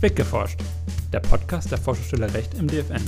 Weggeforscht, 0.00 0.58
der 1.12 1.20
Podcast 1.20 1.70
der 1.70 1.76
Forschungsstelle 1.76 2.32
Recht 2.32 2.54
im 2.54 2.66
DFN. 2.66 3.04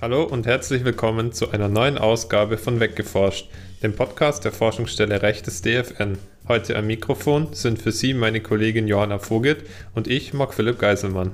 Hallo 0.00 0.22
und 0.22 0.46
herzlich 0.46 0.84
willkommen 0.84 1.32
zu 1.32 1.50
einer 1.50 1.68
neuen 1.68 1.98
Ausgabe 1.98 2.56
von 2.56 2.78
Weggeforscht, 2.78 3.50
dem 3.82 3.96
Podcast 3.96 4.44
der 4.44 4.52
Forschungsstelle 4.52 5.22
Recht 5.22 5.48
des 5.48 5.60
DFN. 5.62 6.18
Heute 6.46 6.76
am 6.76 6.86
Mikrofon 6.86 7.52
sind 7.52 7.82
für 7.82 7.90
Sie 7.90 8.14
meine 8.14 8.40
Kollegin 8.40 8.86
Johanna 8.86 9.18
Vogelt 9.18 9.68
und 9.92 10.06
ich, 10.06 10.34
Marc 10.34 10.54
Philipp 10.54 10.78
Geiselmann. 10.78 11.32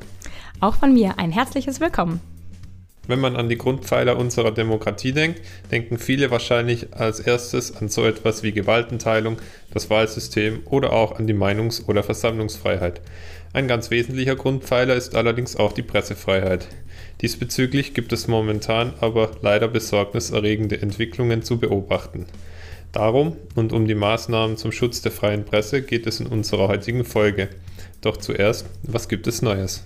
Auch 0.61 0.77
von 0.77 0.95
mir 0.95 1.19
ein 1.19 1.31
herzliches 1.31 1.79
Willkommen. 1.79 2.23
Wenn 3.11 3.19
man 3.19 3.35
an 3.35 3.49
die 3.49 3.59
Grundpfeiler 3.59 4.17
unserer 4.17 4.53
Demokratie 4.53 5.11
denkt, 5.11 5.41
denken 5.73 5.99
viele 5.99 6.31
wahrscheinlich 6.31 6.95
als 6.95 7.19
erstes 7.19 7.75
an 7.75 7.89
so 7.89 8.07
etwas 8.07 8.45
wie 8.45 8.53
Gewaltenteilung, 8.53 9.39
das 9.73 9.91
Wahlsystem 9.91 10.61
oder 10.67 10.93
auch 10.93 11.19
an 11.19 11.27
die 11.27 11.35
Meinungs- 11.35 11.89
oder 11.89 12.05
Versammlungsfreiheit. 12.05 13.01
Ein 13.53 13.67
ganz 13.67 13.91
wesentlicher 13.91 14.37
Grundpfeiler 14.37 14.95
ist 14.95 15.17
allerdings 15.17 15.57
auch 15.57 15.73
die 15.73 15.83
Pressefreiheit. 15.83 16.69
Diesbezüglich 17.21 17.95
gibt 17.95 18.13
es 18.13 18.29
momentan 18.29 18.95
aber 19.01 19.33
leider 19.43 19.67
besorgniserregende 19.67 20.81
Entwicklungen 20.81 21.43
zu 21.43 21.59
beobachten. 21.59 22.27
Darum 22.93 23.37
und 23.57 23.73
um 23.73 23.89
die 23.89 23.97
Maßnahmen 23.97 24.57
zum 24.57 24.71
Schutz 24.71 25.03
der 25.03 25.11
freien 25.11 25.45
Presse 25.45 25.83
geht 25.83 26.07
es 26.07 26.21
in 26.21 26.29
unserer 26.29 26.69
heutigen 26.69 27.05
Folge. 27.05 27.49
Doch 28.03 28.19
zuerst, 28.19 28.67
was 28.85 29.09
gibt 29.09 29.27
es 29.27 29.43
Neues? 29.43 29.83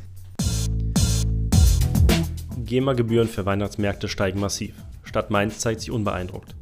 GEMA-Gebühren 2.64 3.28
für 3.28 3.46
Weihnachtsmärkte 3.46 4.09
steigen 4.09 4.41
massiv. 4.41 4.74
Stadt 5.02 5.30
Mainz 5.30 5.59
zeigt 5.59 5.80
sich 5.80 5.91
unbeeindruckt. 5.91 6.55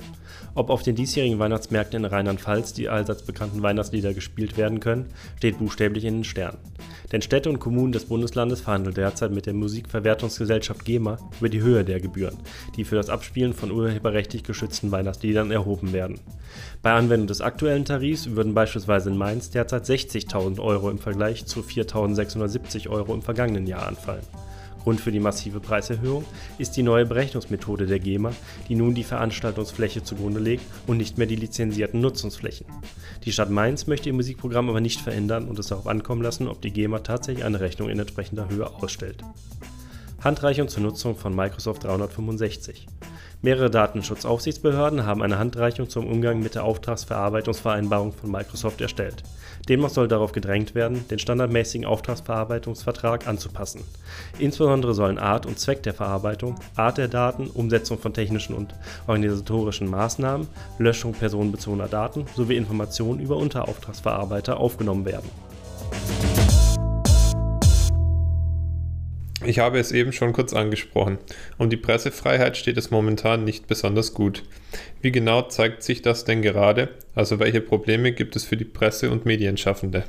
Ob 0.54 0.68
auf 0.68 0.82
den 0.82 0.96
diesjährigen 0.96 1.38
Weihnachtsmärkten 1.38 2.04
in 2.04 2.10
Rheinland-Pfalz 2.10 2.74
die 2.74 2.88
allseits 2.88 3.22
bekannten 3.22 3.62
Weihnachtslieder 3.62 4.12
gespielt 4.12 4.58
werden 4.58 4.80
können, 4.80 5.06
steht 5.38 5.58
buchstäblich 5.58 6.04
in 6.04 6.16
den 6.16 6.24
Sternen. 6.24 6.58
Denn 7.10 7.22
Städte 7.22 7.48
und 7.48 7.58
Kommunen 7.58 7.92
des 7.92 8.06
Bundeslandes 8.06 8.60
verhandeln 8.60 8.94
derzeit 8.94 9.32
mit 9.32 9.46
der 9.46 9.54
Musikverwertungsgesellschaft 9.54 10.84
GEMA 10.84 11.16
über 11.38 11.48
die 11.48 11.62
Höhe 11.62 11.84
der 11.84 12.00
Gebühren, 12.00 12.36
die 12.76 12.84
für 12.84 12.96
das 12.96 13.08
Abspielen 13.08 13.54
von 13.54 13.70
urheberrechtlich 13.70 14.42
geschützten 14.42 14.90
Weihnachtsliedern 14.90 15.50
erhoben 15.50 15.92
werden. 15.92 16.20
Bei 16.82 16.92
Anwendung 16.92 17.28
des 17.28 17.40
aktuellen 17.40 17.84
Tarifs 17.84 18.30
würden 18.30 18.54
beispielsweise 18.54 19.08
in 19.08 19.16
Mainz 19.16 19.50
derzeit 19.50 19.84
60.000 19.84 20.60
Euro 20.60 20.90
im 20.90 20.98
Vergleich 20.98 21.46
zu 21.46 21.60
4.670 21.60 22.90
Euro 22.90 23.14
im 23.14 23.22
vergangenen 23.22 23.66
Jahr 23.66 23.86
anfallen. 23.86 24.24
Grund 24.82 25.00
für 25.00 25.12
die 25.12 25.20
massive 25.20 25.60
Preiserhöhung 25.60 26.24
ist 26.58 26.76
die 26.76 26.82
neue 26.82 27.06
Berechnungsmethode 27.06 27.86
der 27.86 27.98
GEMA, 27.98 28.32
die 28.68 28.74
nun 28.74 28.94
die 28.94 29.04
Veranstaltungsfläche 29.04 30.02
zugrunde 30.02 30.40
legt 30.40 30.64
und 30.86 30.96
nicht 30.96 31.18
mehr 31.18 31.26
die 31.26 31.36
lizenzierten 31.36 32.00
Nutzungsflächen. 32.00 32.66
Die 33.24 33.32
Stadt 33.32 33.50
Mainz 33.50 33.86
möchte 33.86 34.08
ihr 34.08 34.14
Musikprogramm 34.14 34.68
aber 34.68 34.80
nicht 34.80 35.00
verändern 35.00 35.48
und 35.48 35.58
es 35.58 35.68
darauf 35.68 35.86
ankommen 35.86 36.22
lassen, 36.22 36.48
ob 36.48 36.60
die 36.60 36.72
GEMA 36.72 37.00
tatsächlich 37.00 37.44
eine 37.44 37.60
Rechnung 37.60 37.88
in 37.88 37.98
entsprechender 37.98 38.48
Höhe 38.48 38.68
ausstellt. 38.68 39.22
Handreichung 40.24 40.68
zur 40.68 40.84
Nutzung 40.84 41.16
von 41.16 41.34
Microsoft 41.34 41.82
365. 41.82 42.86
Mehrere 43.40 43.70
Datenschutzaufsichtsbehörden 43.70 45.04
haben 45.04 45.20
eine 45.20 45.40
Handreichung 45.40 45.88
zum 45.88 46.06
Umgang 46.06 46.38
mit 46.38 46.54
der 46.54 46.62
Auftragsverarbeitungsvereinbarung 46.62 48.12
von 48.12 48.30
Microsoft 48.30 48.80
erstellt. 48.80 49.24
Demnach 49.68 49.88
soll 49.88 50.06
darauf 50.06 50.30
gedrängt 50.30 50.76
werden, 50.76 51.04
den 51.08 51.18
standardmäßigen 51.18 51.84
Auftragsverarbeitungsvertrag 51.84 53.26
anzupassen. 53.26 53.82
Insbesondere 54.38 54.94
sollen 54.94 55.18
Art 55.18 55.44
und 55.44 55.58
Zweck 55.58 55.82
der 55.82 55.92
Verarbeitung, 55.92 56.54
Art 56.76 56.98
der 56.98 57.08
Daten, 57.08 57.48
Umsetzung 57.48 57.98
von 57.98 58.14
technischen 58.14 58.54
und 58.54 58.76
organisatorischen 59.08 59.90
Maßnahmen, 59.90 60.46
Löschung 60.78 61.14
personenbezogener 61.14 61.88
Daten 61.88 62.26
sowie 62.36 62.56
Informationen 62.56 63.18
über 63.18 63.36
Unterauftragsverarbeiter 63.38 64.60
aufgenommen 64.60 65.04
werden. 65.04 65.51
Ich 69.44 69.58
habe 69.58 69.80
es 69.80 69.90
eben 69.90 70.12
schon 70.12 70.32
kurz 70.32 70.54
angesprochen. 70.54 71.18
Um 71.58 71.68
die 71.68 71.76
Pressefreiheit 71.76 72.56
steht 72.56 72.76
es 72.76 72.92
momentan 72.92 73.44
nicht 73.44 73.66
besonders 73.66 74.14
gut. 74.14 74.44
Wie 75.00 75.10
genau 75.10 75.42
zeigt 75.42 75.82
sich 75.82 76.00
das 76.00 76.24
denn 76.24 76.42
gerade? 76.42 76.90
Also 77.16 77.40
welche 77.40 77.60
Probleme 77.60 78.12
gibt 78.12 78.36
es 78.36 78.44
für 78.44 78.56
die 78.56 78.64
Presse- 78.64 79.10
und 79.10 79.26
Medienschaffende? 79.26 80.04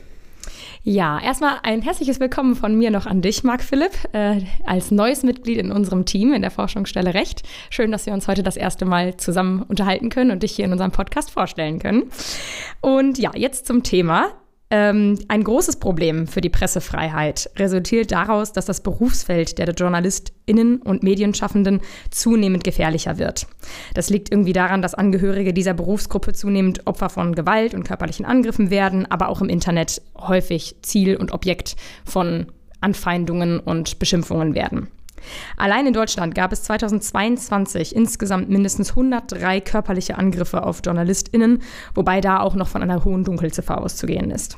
Ja, 0.83 1.19
erstmal 1.19 1.59
ein 1.63 1.81
herzliches 1.81 2.19
Willkommen 2.19 2.55
von 2.55 2.77
mir 2.77 2.91
noch 2.91 3.05
an 3.05 3.21
dich, 3.21 3.44
Marc 3.44 3.63
Philipp, 3.63 3.94
äh, 4.11 4.41
als 4.66 4.91
neues 4.91 5.23
Mitglied 5.23 5.57
in 5.57 5.71
unserem 5.71 6.05
Team 6.05 6.33
in 6.33 6.41
der 6.41 6.51
Forschungsstelle 6.51 7.13
Recht. 7.13 7.41
Schön, 7.69 7.91
dass 7.91 8.05
wir 8.05 8.13
uns 8.13 8.27
heute 8.27 8.44
das 8.44 8.57
erste 8.57 8.85
Mal 8.85 9.17
zusammen 9.17 9.63
unterhalten 9.63 10.09
können 10.09 10.29
und 10.29 10.44
dich 10.44 10.51
hier 10.51 10.65
in 10.65 10.73
unserem 10.73 10.91
Podcast 10.91 11.31
vorstellen 11.31 11.79
können. 11.79 12.11
Und 12.81 13.17
ja, 13.17 13.31
jetzt 13.33 13.65
zum 13.65 13.81
Thema. 13.81 14.33
Ähm, 14.75 15.19
ein 15.28 15.44
großes 15.44 15.75
Problem 15.75 16.25
für 16.25 16.41
die 16.41 16.50
Pressefreiheit 16.50 17.47
resultiert 17.57 18.11
daraus, 18.11 18.53
dass 18.53 18.66
das 18.66 18.81
Berufsfeld 18.81 19.59
der 19.59 19.72
JournalistInnen 19.72 20.81
und 20.81 21.03
Medienschaffenden 21.03 21.79
zunehmend 22.09 22.63
gefährlicher 22.63 23.19
wird. 23.19 23.45
Das 23.94 24.09
liegt 24.09 24.31
irgendwie 24.31 24.51
daran, 24.51 24.81
dass 24.81 24.95
Angehörige 24.95 25.53
dieser 25.53 25.75
Berufsgruppe 25.75 26.33
zunehmend 26.33 26.88
Opfer 26.88 27.09
von 27.09 27.35
Gewalt 27.35 27.75
und 27.75 27.83
körperlichen 27.83 28.25
Angriffen 28.25 28.72
werden, 28.72 29.06
aber 29.12 29.29
auch 29.29 29.41
im 29.41 29.50
Internet 29.50 30.01
häufig 30.17 30.78
Ziel 30.81 31.17
und 31.17 31.33
Objekt 31.33 31.75
von 32.03 32.47
Anfeindungen 32.81 33.59
und 33.59 34.00
Beschimpfungen 34.00 34.56
werden. 34.56 34.88
Allein 35.56 35.85
in 35.85 35.94
Deutschland 35.94 36.33
gab 36.33 36.51
es 36.51 36.63
2022 36.63 37.95
insgesamt 37.95 38.50
mindestens 38.50 38.89
103 38.89 39.62
körperliche 39.62 40.17
Angriffe 40.17 40.63
auf 40.63 40.81
JournalistInnen, 40.83 41.62
wobei 41.94 42.22
da 42.22 42.39
auch 42.39 42.56
noch 42.56 42.69
von 42.69 42.81
einer 42.81 43.06
hohen 43.06 43.23
Dunkelziffer 43.23 43.79
auszugehen 43.79 44.31
ist. 44.31 44.57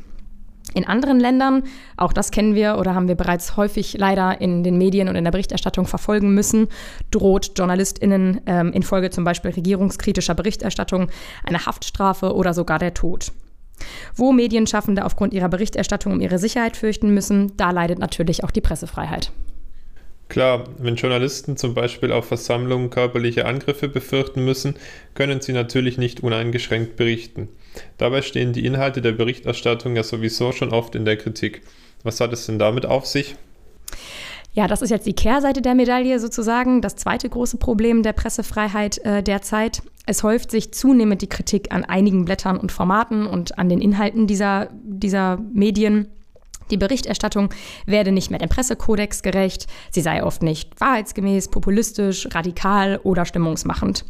In 0.76 0.86
anderen 0.86 1.22
Ländern, 1.22 1.64
auch 1.96 2.12
das 2.12 2.32
kennen 2.32 2.54
wir 2.54 2.78
oder 2.78 2.94
haben 2.94 3.08
wir 3.08 3.16
bereits 3.16 3.56
häufig 3.56 3.98
leider 3.98 4.42
in 4.42 4.62
den 4.62 4.78
Medien 4.78 5.08
und 5.08 5.16
in 5.16 5.24
der 5.24 5.32
Berichterstattung 5.32 5.88
verfolgen 5.88 6.34
müssen, 6.34 6.68
droht 7.12 7.58
JournalistInnen 7.58 8.42
ähm, 8.46 8.74
infolge 8.74 9.10
zum 9.10 9.24
Beispiel 9.24 9.52
regierungskritischer 9.52 10.36
Berichterstattung 10.36 11.08
eine 11.46 11.66
Haftstrafe 11.66 12.36
oder 12.36 12.54
sogar 12.54 12.78
der 12.78 12.94
Tod. 12.94 13.32
Wo 14.16 14.34
Medienschaffende 14.34 15.06
aufgrund 15.06 15.34
ihrer 15.34 15.50
Berichterstattung 15.50 16.12
um 16.12 16.20
ihre 16.20 16.40
Sicherheit 16.40 16.76
fürchten 16.76 17.14
müssen, 17.14 17.56
da 17.56 17.72
leidet 17.72 18.00
natürlich 18.00 18.44
auch 18.44 18.52
die 18.52 18.62
Pressefreiheit. 18.62 19.32
Klar, 20.28 20.64
wenn 20.80 20.96
Journalisten 20.96 21.56
zum 21.56 21.76
Beispiel 21.76 22.12
auf 22.12 22.26
Versammlungen 22.26 22.90
körperliche 22.90 23.46
Angriffe 23.46 23.88
befürchten 23.88 24.44
müssen, 24.44 24.76
können 25.14 25.42
sie 25.42 25.54
natürlich 25.54 25.98
nicht 25.98 26.24
uneingeschränkt 26.24 26.96
berichten. 26.96 27.50
Dabei 27.98 28.22
stehen 28.22 28.54
die 28.54 28.66
Inhalte 28.66 29.02
der 29.02 29.12
Berichterstattung 29.12 29.96
ja 29.96 30.04
sowieso 30.04 30.52
schon 30.52 30.72
oft 30.72 30.96
in 30.96 31.06
der 31.06 31.18
Kritik. 31.18 31.62
Was 32.04 32.20
hat 32.22 32.34
es 32.34 32.46
denn 32.48 32.60
damit 32.60 32.86
auf 32.86 33.06
sich? 33.06 33.36
Ja, 34.54 34.68
das 34.68 34.82
ist 34.82 34.90
jetzt 34.90 35.06
die 35.06 35.14
Kehrseite 35.14 35.62
der 35.62 35.76
Medaille 35.76 36.18
sozusagen, 36.20 36.82
das 36.82 36.96
zweite 36.96 37.28
große 37.28 37.58
Problem 37.58 38.04
der 38.04 38.14
Pressefreiheit 38.14 39.00
äh, 39.00 39.22
derzeit. 39.22 39.84
Es 40.06 40.24
häuft 40.24 40.50
sich 40.50 40.72
zunehmend 40.74 41.22
die 41.22 41.28
Kritik 41.28 41.74
an 41.74 41.84
einigen 41.84 42.24
Blättern 42.24 42.58
und 42.58 42.72
Formaten 42.72 43.28
und 43.28 43.60
an 43.60 43.68
den 43.68 43.82
Inhalten 43.82 44.28
dieser, 44.28 44.70
dieser 44.84 45.38
Medien. 45.54 46.08
Die 46.72 46.78
Berichterstattung 46.78 47.50
werde 47.86 48.12
nicht 48.12 48.32
mehr 48.32 48.40
dem 48.40 48.50
Pressekodex 48.50 49.22
gerecht, 49.22 49.68
sie 49.92 50.02
sei 50.02 50.24
oft 50.24 50.42
nicht 50.42 50.80
wahrheitsgemäß, 50.80 51.50
populistisch, 51.50 52.28
radikal 52.32 53.00
oder 53.04 53.26
stimmungsmachend. 53.26 54.06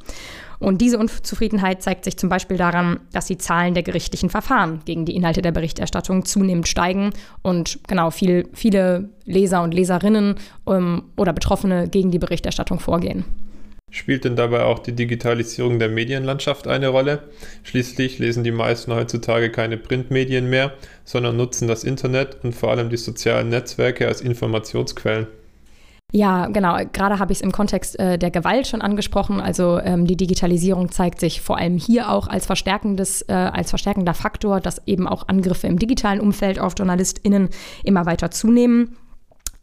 Und 0.60 0.80
diese 0.80 0.98
Unzufriedenheit 0.98 1.84
zeigt 1.84 2.06
sich 2.06 2.18
zum 2.18 2.30
Beispiel 2.30 2.58
daran, 2.58 3.00
dass 3.12 3.26
die 3.26 3.38
Zahlen 3.38 3.74
der 3.74 3.84
gerichtlichen 3.84 4.30
Verfahren 4.30 4.82
gegen 4.86 5.06
die 5.06 5.16
Inhalte 5.16 5.42
der 5.42 5.52
Berichterstattung 5.52 6.26
zunehmend 6.26 6.68
steigen 6.68 7.12
und 7.42 7.80
genau 7.88 8.10
viel, 8.10 8.48
viele 8.54 9.10
Leser 9.26 9.64
und 9.64 9.74
Leserinnen 9.74 10.36
ähm, 10.68 11.04
oder 11.18 11.34
Betroffene 11.34 11.90
gegen 11.90 12.12
die 12.12 12.20
Berichterstattung 12.20 12.80
vorgehen. 12.80 13.26
Spielt 13.92 14.26
denn 14.26 14.36
dabei 14.36 14.64
auch 14.64 14.80
die 14.80 14.92
Digitalisierung 14.92 15.80
der 15.80 15.90
Medienlandschaft 15.90 16.68
eine 16.68 16.90
Rolle? 16.90 17.30
Schließlich 17.64 18.20
lesen 18.20 18.44
die 18.44 18.52
meisten 18.52 18.94
heutzutage 18.94 19.52
keine 19.52 19.78
Printmedien 19.78 20.50
mehr, 20.50 20.74
sondern 21.04 21.38
nutzen 21.38 21.68
das 21.68 21.84
Internet 21.84 22.44
und 22.44 22.54
vor 22.54 22.72
allem 22.72 22.90
die 22.90 22.98
sozialen 22.98 23.50
Netzwerke 23.50 24.08
als 24.08 24.22
Informationsquellen. 24.22 25.28
Ja, 26.12 26.48
genau. 26.48 26.78
Gerade 26.94 27.20
habe 27.20 27.34
ich 27.34 27.40
es 27.40 27.42
im 27.42 27.52
Kontext 27.52 28.00
äh, 28.00 28.18
der 28.18 28.32
Gewalt 28.32 28.68
schon 28.68 28.82
angesprochen. 28.82 29.42
Also 29.42 29.80
ähm, 29.80 30.06
die 30.06 30.16
Digitalisierung 30.16 30.92
zeigt 30.92 31.20
sich 31.20 31.42
vor 31.42 31.58
allem 31.58 31.78
hier 31.78 32.10
auch 32.10 32.28
als 32.28 32.46
verstärkendes, 32.46 33.24
äh, 33.24 33.34
als 33.34 33.70
verstärkender 33.70 34.14
Faktor, 34.14 34.62
dass 34.62 34.82
eben 34.88 35.08
auch 35.08 35.28
Angriffe 35.28 35.68
im 35.68 35.78
digitalen 35.78 36.22
Umfeld 36.22 36.60
auf 36.60 36.74
JournalistInnen 36.78 37.50
immer 37.84 38.06
weiter 38.06 38.32
zunehmen. 38.32 38.96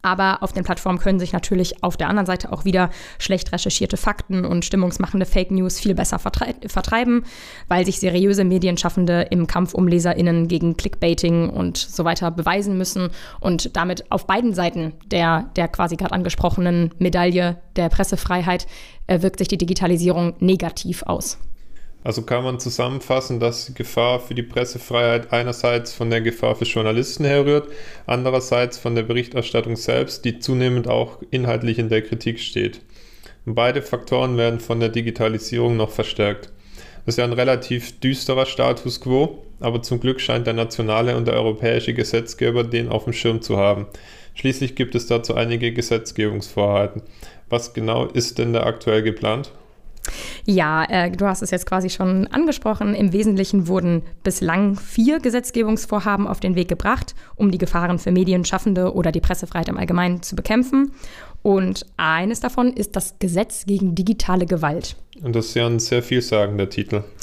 Aber 0.03 0.43
auf 0.43 0.51
den 0.51 0.65
Plattformen 0.65 0.99
können 0.99 1.17
sich 1.17 1.31
natürlich 1.31 1.81
auf 1.81 1.95
der 1.95 2.09
anderen 2.09 2.25
Seite 2.25 2.51
auch 2.51 2.65
wieder 2.65 2.89
schlecht 3.19 3.53
recherchierte 3.53 3.95
Fakten 3.95 4.45
und 4.45 4.65
stimmungsmachende 4.65 5.25
Fake 5.25 5.49
News 5.49 5.79
viel 5.79 5.95
besser 5.95 6.19
vertrei 6.19 6.53
vertreiben, 6.67 7.23
weil 7.69 7.85
sich 7.85 7.99
seriöse 7.99 8.43
Medienschaffende 8.43 9.27
im 9.31 9.47
Kampf 9.47 9.73
um 9.73 9.87
LeserInnen 9.87 10.49
gegen 10.49 10.75
Clickbaiting 10.75 11.49
und 11.49 11.77
so 11.77 12.03
weiter 12.03 12.31
beweisen 12.31 12.77
müssen 12.77 13.09
und 13.39 13.77
damit 13.77 14.11
auf 14.11 14.27
beiden 14.27 14.53
Seiten 14.53 14.93
der, 15.05 15.49
der 15.55 15.69
quasi 15.69 15.95
gerade 15.95 16.11
angesprochenen 16.11 16.93
Medaille 16.99 17.57
der 17.77 17.87
Pressefreiheit 17.87 18.67
äh, 19.07 19.21
wirkt 19.21 19.39
sich 19.39 19.47
die 19.47 19.57
Digitalisierung 19.57 20.33
negativ 20.39 21.03
aus. 21.03 21.37
Also 22.03 22.23
kann 22.23 22.43
man 22.43 22.59
zusammenfassen, 22.59 23.39
dass 23.39 23.67
die 23.67 23.73
Gefahr 23.73 24.19
für 24.19 24.35
die 24.35 24.43
Pressefreiheit 24.43 25.31
einerseits 25.31 25.93
von 25.93 26.09
der 26.09 26.21
Gefahr 26.21 26.55
für 26.55 26.65
Journalisten 26.65 27.23
herrührt, 27.23 27.69
andererseits 28.05 28.77
von 28.77 28.95
der 28.95 29.03
Berichterstattung 29.03 29.77
selbst, 29.77 30.25
die 30.25 30.39
zunehmend 30.39 30.87
auch 30.87 31.19
inhaltlich 31.31 31.79
in 31.79 31.89
der 31.89 32.01
Kritik 32.01 32.39
steht. 32.39 32.81
Beide 33.45 33.81
Faktoren 33.81 34.37
werden 34.37 34.59
von 34.59 34.79
der 34.79 34.89
Digitalisierung 34.89 35.77
noch 35.77 35.91
verstärkt. 35.91 36.51
Das 37.05 37.15
ist 37.15 37.17
ja 37.17 37.25
ein 37.25 37.33
relativ 37.33 37.99
düsterer 37.99 38.45
Status 38.45 39.01
quo, 39.01 39.43
aber 39.59 39.81
zum 39.81 39.99
Glück 39.99 40.21
scheint 40.21 40.47
der 40.47 40.53
nationale 40.53 41.17
und 41.17 41.27
der 41.27 41.35
europäische 41.35 41.93
Gesetzgeber 41.93 42.63
den 42.63 42.89
auf 42.89 43.05
dem 43.05 43.13
Schirm 43.13 43.41
zu 43.41 43.57
haben. 43.57 43.87
Schließlich 44.35 44.75
gibt 44.75 44.95
es 44.95 45.07
dazu 45.07 45.35
einige 45.35 45.73
Gesetzgebungsvorhaben. 45.73 47.01
Was 47.49 47.73
genau 47.73 48.05
ist 48.05 48.39
denn 48.39 48.53
da 48.53 48.63
aktuell 48.63 49.03
geplant? 49.03 49.51
Ja, 50.45 50.83
äh, 50.85 51.11
du 51.11 51.25
hast 51.25 51.41
es 51.41 51.51
jetzt 51.51 51.65
quasi 51.65 51.89
schon 51.89 52.27
angesprochen. 52.27 52.93
Im 52.93 53.13
Wesentlichen 53.13 53.67
wurden 53.67 54.03
bislang 54.23 54.75
vier 54.75 55.19
Gesetzgebungsvorhaben 55.19 56.27
auf 56.27 56.39
den 56.39 56.55
Weg 56.55 56.67
gebracht, 56.67 57.15
um 57.35 57.51
die 57.51 57.57
Gefahren 57.57 57.99
für 57.99 58.11
Medienschaffende 58.11 58.93
oder 58.93 59.11
die 59.11 59.21
Pressefreiheit 59.21 59.69
im 59.69 59.77
Allgemeinen 59.77 60.21
zu 60.21 60.35
bekämpfen. 60.35 60.91
Und 61.43 61.85
eines 61.97 62.39
davon 62.39 62.73
ist 62.73 62.95
das 62.95 63.19
Gesetz 63.19 63.65
gegen 63.65 63.93
digitale 63.93 64.45
Gewalt. 64.45 64.95
Und 65.21 65.35
das 65.35 65.47
ist 65.47 65.53
ja 65.53 65.67
ein 65.67 65.79
sehr 65.79 66.01
vielsagender 66.01 66.69
Titel. 66.69 67.03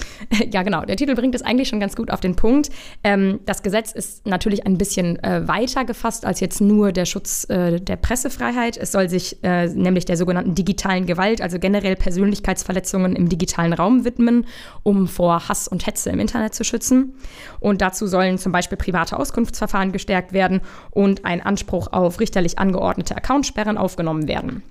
Ja, 0.52 0.62
genau. 0.62 0.84
Der 0.84 0.96
Titel 0.96 1.14
bringt 1.14 1.34
es 1.34 1.42
eigentlich 1.42 1.68
schon 1.68 1.80
ganz 1.80 1.96
gut 1.96 2.10
auf 2.10 2.20
den 2.20 2.36
Punkt. 2.36 2.70
Ähm, 3.02 3.40
das 3.46 3.62
Gesetz 3.62 3.92
ist 3.92 4.26
natürlich 4.26 4.66
ein 4.66 4.76
bisschen 4.76 5.22
äh, 5.24 5.48
weiter 5.48 5.84
gefasst 5.84 6.24
als 6.24 6.40
jetzt 6.40 6.60
nur 6.60 6.92
der 6.92 7.04
Schutz 7.04 7.48
äh, 7.48 7.80
der 7.80 7.96
Pressefreiheit. 7.96 8.76
Es 8.76 8.92
soll 8.92 9.08
sich 9.08 9.42
äh, 9.42 9.66
nämlich 9.68 10.04
der 10.04 10.16
sogenannten 10.16 10.54
digitalen 10.54 11.06
Gewalt, 11.06 11.40
also 11.40 11.58
generell 11.58 11.96
Persönlichkeitsverletzungen 11.96 13.16
im 13.16 13.28
digitalen 13.28 13.72
Raum 13.72 14.04
widmen, 14.04 14.46
um 14.82 15.08
vor 15.08 15.48
Hass 15.48 15.66
und 15.66 15.86
Hetze 15.86 16.10
im 16.10 16.20
Internet 16.20 16.54
zu 16.54 16.64
schützen. 16.64 17.14
Und 17.60 17.80
dazu 17.80 18.06
sollen 18.06 18.38
zum 18.38 18.52
Beispiel 18.52 18.76
private 18.76 19.18
Auskunftsverfahren 19.18 19.92
gestärkt 19.92 20.32
werden 20.32 20.60
und 20.90 21.24
ein 21.24 21.40
Anspruch 21.40 21.92
auf 21.92 22.20
richterlich 22.20 22.58
angeordnete 22.58 23.16
Accountsperren 23.16 23.78
aufgenommen 23.78 24.09
werden. 24.28 24.62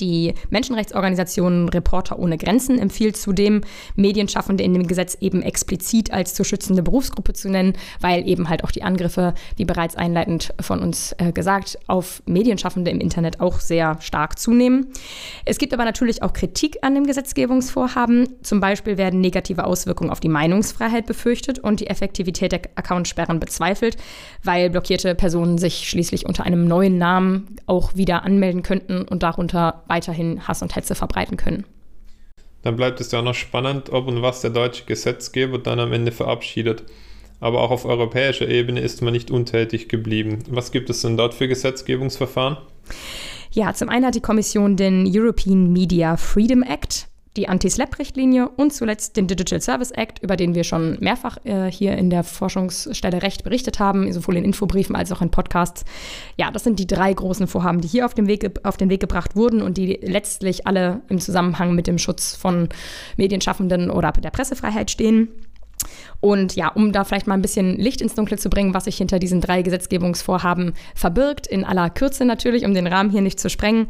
Die 0.00 0.34
Menschenrechtsorganisation 0.50 1.68
Reporter 1.68 2.18
ohne 2.18 2.38
Grenzen 2.38 2.78
empfiehlt 2.78 3.16
zudem, 3.16 3.62
Medienschaffende 3.96 4.62
in 4.62 4.72
dem 4.72 4.86
Gesetz 4.86 5.16
eben 5.20 5.42
explizit 5.42 6.12
als 6.12 6.34
zu 6.34 6.44
schützende 6.44 6.82
Berufsgruppe 6.82 7.32
zu 7.32 7.48
nennen, 7.48 7.74
weil 8.00 8.28
eben 8.28 8.48
halt 8.48 8.64
auch 8.64 8.70
die 8.70 8.82
Angriffe, 8.82 9.34
wie 9.56 9.64
bereits 9.64 9.96
einleitend 9.96 10.54
von 10.60 10.80
uns 10.80 11.14
äh, 11.18 11.32
gesagt, 11.32 11.78
auf 11.86 12.22
Medienschaffende 12.26 12.90
im 12.90 13.00
Internet 13.00 13.40
auch 13.40 13.60
sehr 13.60 14.00
stark 14.00 14.38
zunehmen. 14.38 14.88
Es 15.44 15.58
gibt 15.58 15.74
aber 15.74 15.84
natürlich 15.84 16.22
auch 16.22 16.32
Kritik 16.32 16.78
an 16.82 16.94
dem 16.94 17.06
Gesetzgebungsvorhaben. 17.06 18.28
Zum 18.42 18.60
Beispiel 18.60 18.98
werden 18.98 19.20
negative 19.20 19.64
Auswirkungen 19.64 20.10
auf 20.10 20.20
die 20.20 20.28
Meinungsfreiheit 20.28 21.06
befürchtet 21.06 21.58
und 21.58 21.80
die 21.80 21.88
Effektivität 21.88 22.52
der 22.52 22.60
Accountsperren 22.76 23.40
bezweifelt, 23.40 23.96
weil 24.42 24.70
blockierte 24.70 25.14
Personen 25.14 25.58
sich 25.58 25.88
schließlich 25.88 26.26
unter 26.26 26.44
einem 26.44 26.66
neuen 26.66 26.98
Namen 26.98 27.56
auch 27.66 27.96
wieder 27.96 28.22
anmelden 28.24 28.62
könnten 28.62 29.02
und 29.02 29.22
darunter 29.22 29.82
weiterhin 29.88 30.46
Hass 30.46 30.62
und 30.62 30.76
Hetze 30.76 30.94
verbreiten 30.94 31.36
können. 31.36 31.64
Dann 32.62 32.76
bleibt 32.76 33.00
es 33.00 33.12
ja 33.12 33.20
auch 33.20 33.24
noch 33.24 33.34
spannend, 33.34 33.90
ob 33.90 34.08
und 34.08 34.22
was 34.22 34.40
der 34.40 34.50
deutsche 34.50 34.84
Gesetzgeber 34.84 35.58
dann 35.58 35.80
am 35.80 35.92
Ende 35.92 36.12
verabschiedet. 36.12 36.84
Aber 37.40 37.62
auch 37.62 37.70
auf 37.70 37.84
europäischer 37.84 38.48
Ebene 38.48 38.80
ist 38.80 39.00
man 39.00 39.12
nicht 39.12 39.30
untätig 39.30 39.88
geblieben. 39.88 40.40
Was 40.50 40.72
gibt 40.72 40.90
es 40.90 41.02
denn 41.02 41.16
dort 41.16 41.34
für 41.34 41.46
Gesetzgebungsverfahren? 41.46 42.56
Ja, 43.52 43.72
zum 43.74 43.88
einen 43.88 44.06
hat 44.06 44.14
die 44.14 44.20
Kommission 44.20 44.76
den 44.76 45.04
European 45.08 45.72
Media 45.72 46.16
Freedom 46.16 46.62
Act 46.62 47.07
die 47.36 47.48
Anti-SLAPP-Richtlinie 47.48 48.48
und 48.48 48.72
zuletzt 48.72 49.16
den 49.16 49.26
Digital 49.26 49.60
Service 49.60 49.90
Act, 49.90 50.22
über 50.22 50.36
den 50.36 50.54
wir 50.54 50.64
schon 50.64 50.96
mehrfach 51.00 51.38
äh, 51.44 51.70
hier 51.70 51.96
in 51.96 52.10
der 52.10 52.24
Forschungsstelle 52.24 53.22
Recht 53.22 53.44
berichtet 53.44 53.78
haben, 53.78 54.12
sowohl 54.12 54.36
in 54.36 54.44
Infobriefen 54.44 54.96
als 54.96 55.12
auch 55.12 55.22
in 55.22 55.30
Podcasts. 55.30 55.84
Ja, 56.36 56.50
das 56.50 56.64
sind 56.64 56.78
die 56.78 56.86
drei 56.86 57.12
großen 57.12 57.46
Vorhaben, 57.46 57.80
die 57.80 57.88
hier 57.88 58.06
auf 58.06 58.14
den 58.14 58.26
Weg, 58.26 58.58
auf 58.64 58.76
den 58.76 58.90
Weg 58.90 59.00
gebracht 59.00 59.36
wurden 59.36 59.62
und 59.62 59.76
die 59.76 59.98
letztlich 60.02 60.66
alle 60.66 61.02
im 61.08 61.20
Zusammenhang 61.20 61.74
mit 61.74 61.86
dem 61.86 61.98
Schutz 61.98 62.34
von 62.34 62.68
Medienschaffenden 63.16 63.90
oder 63.90 64.12
der 64.12 64.30
Pressefreiheit 64.30 64.90
stehen. 64.90 65.28
Und 66.20 66.56
ja, 66.56 66.68
um 66.68 66.92
da 66.92 67.04
vielleicht 67.04 67.26
mal 67.26 67.34
ein 67.34 67.42
bisschen 67.42 67.76
Licht 67.76 68.00
ins 68.00 68.14
Dunkle 68.14 68.38
zu 68.38 68.50
bringen, 68.50 68.74
was 68.74 68.84
sich 68.84 68.96
hinter 68.96 69.18
diesen 69.18 69.40
drei 69.40 69.62
Gesetzgebungsvorhaben 69.62 70.72
verbirgt, 70.94 71.46
in 71.46 71.64
aller 71.64 71.90
Kürze 71.90 72.24
natürlich, 72.24 72.64
um 72.64 72.74
den 72.74 72.86
Rahmen 72.86 73.10
hier 73.10 73.22
nicht 73.22 73.38
zu 73.38 73.48
sprengen. 73.48 73.86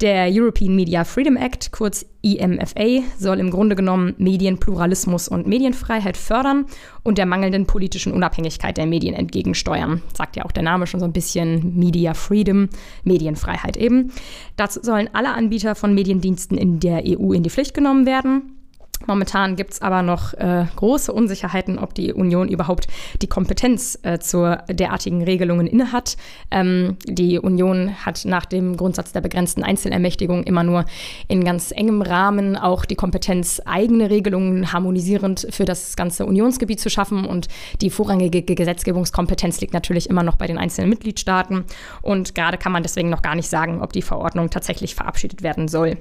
Der 0.00 0.28
European 0.30 0.76
Media 0.76 1.04
Freedom 1.04 1.36
Act, 1.36 1.72
kurz 1.72 2.04
EMFA, 2.22 3.02
soll 3.18 3.40
im 3.40 3.50
Grunde 3.50 3.76
genommen 3.76 4.14
Medienpluralismus 4.18 5.28
und 5.28 5.46
Medienfreiheit 5.46 6.18
fördern 6.18 6.66
und 7.02 7.16
der 7.16 7.24
mangelnden 7.24 7.66
politischen 7.66 8.12
Unabhängigkeit 8.12 8.76
der 8.76 8.86
Medien 8.86 9.14
entgegensteuern. 9.14 10.02
Sagt 10.14 10.36
ja 10.36 10.44
auch 10.44 10.52
der 10.52 10.62
Name 10.62 10.86
schon 10.86 11.00
so 11.00 11.06
ein 11.06 11.14
bisschen 11.14 11.78
Media 11.78 12.12
Freedom, 12.12 12.68
Medienfreiheit 13.04 13.78
eben. 13.78 14.12
Dazu 14.56 14.80
sollen 14.82 15.08
alle 15.14 15.32
Anbieter 15.32 15.74
von 15.74 15.94
Mediendiensten 15.94 16.58
in 16.58 16.78
der 16.78 17.04
EU 17.06 17.32
in 17.32 17.42
die 17.42 17.50
Pflicht 17.50 17.72
genommen 17.72 18.04
werden. 18.04 18.59
Momentan 19.06 19.56
gibt 19.56 19.72
es 19.72 19.82
aber 19.82 20.02
noch 20.02 20.34
äh, 20.34 20.66
große 20.76 21.12
Unsicherheiten, 21.12 21.78
ob 21.78 21.94
die 21.94 22.12
Union 22.12 22.48
überhaupt 22.48 22.86
die 23.22 23.28
Kompetenz 23.28 23.98
äh, 24.02 24.18
zur 24.18 24.58
derartigen 24.68 25.24
Regelungen 25.24 25.66
innehat. 25.66 26.16
Ähm, 26.50 26.98
die 27.06 27.38
Union 27.38 27.94
hat 28.04 28.24
nach 28.26 28.44
dem 28.44 28.76
Grundsatz 28.76 29.12
der 29.12 29.22
begrenzten 29.22 29.62
Einzelermächtigung 29.62 30.44
immer 30.44 30.64
nur 30.64 30.84
in 31.28 31.44
ganz 31.44 31.72
engem 31.72 32.02
Rahmen 32.02 32.56
auch 32.56 32.84
die 32.84 32.94
Kompetenz, 32.94 33.62
eigene 33.64 34.10
Regelungen 34.10 34.72
harmonisierend 34.72 35.46
für 35.50 35.64
das 35.64 35.96
ganze 35.96 36.26
Unionsgebiet 36.26 36.78
zu 36.78 36.90
schaffen. 36.90 37.24
Und 37.24 37.48
die 37.80 37.90
vorrangige 37.90 38.42
Gesetzgebungskompetenz 38.42 39.62
liegt 39.62 39.72
natürlich 39.72 40.10
immer 40.10 40.22
noch 40.22 40.36
bei 40.36 40.46
den 40.46 40.58
einzelnen 40.58 40.90
Mitgliedstaaten. 40.90 41.64
Und 42.02 42.34
gerade 42.34 42.58
kann 42.58 42.72
man 42.72 42.82
deswegen 42.82 43.08
noch 43.08 43.22
gar 43.22 43.34
nicht 43.34 43.48
sagen, 43.48 43.80
ob 43.80 43.94
die 43.94 44.02
Verordnung 44.02 44.50
tatsächlich 44.50 44.94
verabschiedet 44.94 45.42
werden 45.42 45.68
soll. 45.68 45.96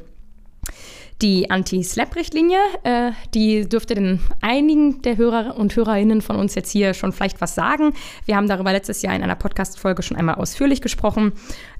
Die 1.21 1.51
Anti-Slap-Richtlinie, 1.51 2.59
äh, 2.83 3.11
die 3.33 3.67
dürfte 3.67 3.93
den 3.93 4.21
einigen 4.39 5.01
der 5.01 5.17
Hörer 5.17 5.57
und 5.57 5.75
Hörerinnen 5.75 6.21
von 6.21 6.37
uns 6.37 6.55
jetzt 6.55 6.71
hier 6.71 6.93
schon 6.93 7.11
vielleicht 7.11 7.41
was 7.41 7.55
sagen. 7.55 7.93
Wir 8.25 8.37
haben 8.37 8.47
darüber 8.47 8.71
letztes 8.71 9.01
Jahr 9.01 9.13
in 9.13 9.21
einer 9.21 9.35
Podcast-Folge 9.35 10.01
schon 10.01 10.15
einmal 10.15 10.35
ausführlich 10.35 10.79
gesprochen. 10.79 11.33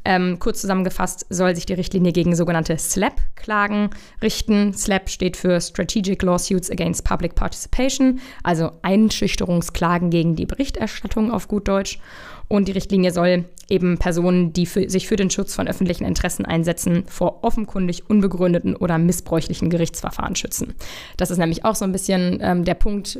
Ähm, 0.06 0.40
kurz 0.40 0.62
zusammengefasst 0.62 1.25
soll 1.30 1.56
sich 1.56 1.66
die 1.66 1.74
Richtlinie 1.74 2.12
gegen 2.12 2.36
sogenannte 2.36 2.78
SLAP-Klagen 2.78 3.90
richten. 4.22 4.74
SLAP 4.74 5.10
steht 5.10 5.38
für 5.38 5.60
Strategic 5.60 6.21
Lawsuits 6.24 6.71
Against 6.71 7.04
Public 7.04 7.35
Participation, 7.35 8.19
also 8.44 8.71
Einschüchterungsklagen 8.81 10.09
gegen 10.09 10.35
die 10.35 10.45
Berichterstattung 10.45 11.31
auf 11.31 11.47
gut 11.47 11.68
Deutsch. 11.68 12.00
Und 12.47 12.68
die 12.68 12.71
Richtlinie 12.71 13.12
soll 13.12 13.45
eben 13.69 14.00
Personen, 14.00 14.54
die 14.54 14.66
für, 14.66 14.90
sich 14.90 15.07
für 15.07 15.16
den 15.16 15.30
Schutz 15.30 15.54
von 15.54 15.68
öffentlichen 15.68 16.04
Interessen 16.04 16.45
einsetzen, 16.45 17.04
vor 17.06 17.44
offenkundig 17.44 18.09
unbegründeten 18.09 18.76
oder 18.76 18.97
missbräuchlichen 18.97 19.69
Gerichtsverfahren 19.69 20.35
schützen. 20.35 20.74
Das 21.18 21.30
ist 21.30 21.38
nämlich 21.38 21.64
auch 21.64 21.76
so 21.76 21.85
ein 21.85 21.92
bisschen 21.92 22.40
ähm, 22.42 22.66
der 22.66 22.74
Punkt, 22.74 23.19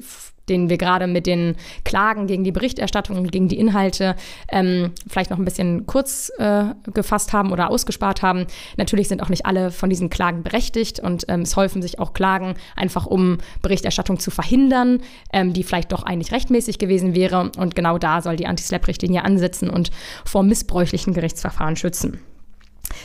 den 0.50 0.70
wir 0.70 0.78
gerade 0.78 1.08
mit 1.08 1.26
den 1.26 1.56
Klagen 1.86 2.28
gegen 2.28 2.44
die 2.44 2.52
Berichterstattung 2.52 3.18
und 3.18 3.32
gegen 3.32 3.48
die 3.48 3.60
Inhalte 3.60 4.16
ähm, 4.50 4.92
vielleicht 5.08 5.30
noch 5.30 5.38
ein 5.38 5.46
bisschen 5.46 5.86
kurz 5.86 6.32
äh, 6.38 6.66
gefasst 6.94 7.34
haben 7.34 7.52
oder 7.52 7.70
ausgespart 7.70 8.22
haben. 8.22 8.48
Natürlich 8.78 9.08
sind 9.08 9.22
auch 9.22 9.30
nicht 9.30 9.46
alle 9.46 9.72
von 9.72 9.90
diesen 9.90 10.10
Klagen 10.10 10.44
berechtigt 10.44 11.00
und 11.00 11.26
ähm, 11.28 11.42
es 11.42 11.56
häufen 11.56 11.82
sich 11.82 12.00
auch 12.00 12.14
Klagen 12.14 12.56
einfach, 12.76 13.06
um 13.06 13.38
Berichterstattung 13.62 14.20
zu 14.20 14.32
verhindern, 14.32 15.02
ähm, 15.32 15.54
die 15.54 15.64
vielleicht 15.64 15.92
doch 15.92 16.04
eigentlich 16.04 16.32
rechtmäßig 16.32 16.80
gewesen 16.80 17.16
wäre. 17.16 17.52
Und 17.58 17.76
genau 17.76 17.98
da 17.98 18.22
soll 18.22 18.36
die 18.36 18.48
Anti-Slap-Richtlinie 18.48 19.24
ansetzen 19.24 19.70
und 19.70 19.92
vor 20.26 20.44
missbräuchlichen 20.44 21.14
Gerichtsverfahren 21.14 21.76
schützen. 21.76 22.20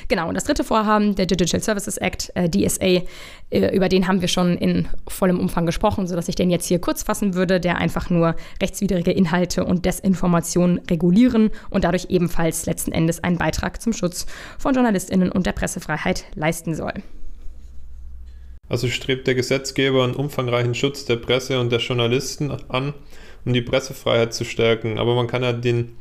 Genau, 0.09 0.29
und 0.29 0.35
das 0.35 0.45
dritte 0.45 0.65
Vorhaben, 0.65 1.15
der 1.15 1.27
Digital 1.27 1.61
Services 1.61 1.97
Act, 1.97 2.31
äh, 2.35 2.49
DSA, 2.49 3.03
äh, 3.51 3.75
über 3.75 3.89
den 3.89 4.07
haben 4.07 4.21
wir 4.21 4.29
schon 4.29 4.57
in 4.59 4.89
vollem 5.09 5.41
Umfang 5.41 5.67
gesprochen, 5.67 6.07
sodass 6.07 6.29
ich 6.29 6.35
den 6.35 6.51
jetzt 6.51 6.67
hier 6.67 6.79
kurz 6.79 7.03
fassen 7.03 7.35
würde, 7.35 7.61
der 7.61 7.79
einfach 7.79 8.11
nur 8.11 8.37
rechtswidrige 8.61 9.13
Inhalte 9.13 9.65
und 9.65 9.85
Desinformation 9.85 10.81
regulieren 10.91 11.51
und 11.71 11.85
dadurch 11.85 12.07
ebenfalls 12.11 12.67
letzten 12.67 12.93
Endes 12.93 13.23
einen 13.23 13.39
Beitrag 13.39 13.81
zum 13.81 13.93
Schutz 13.93 14.27
von 14.59 14.75
JournalistInnen 14.75 15.31
und 15.31 15.47
der 15.47 15.53
Pressefreiheit 15.53 16.25
leisten 16.35 16.75
soll. 16.75 16.95
Also 18.69 18.89
strebt 18.89 19.27
der 19.27 19.35
Gesetzgeber 19.35 20.05
einen 20.05 20.15
umfangreichen 20.15 20.75
Schutz 20.75 21.05
der 21.05 21.17
Presse 21.17 21.61
und 21.61 21.71
der 21.71 21.81
Journalisten 21.81 22.51
an, 22.69 22.95
um 23.45 23.53
die 23.53 23.61
Pressefreiheit 23.63 24.33
zu 24.33 24.45
stärken. 24.45 24.99
Aber 24.99 25.15
man 25.15 25.27
kann 25.27 25.43
ja 25.43 25.53
den 25.53 25.97